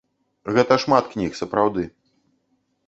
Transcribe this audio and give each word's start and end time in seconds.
Гэта 0.55 0.73
шмат 0.85 1.05
кніг, 1.13 1.31
сапраўды. 1.41 1.83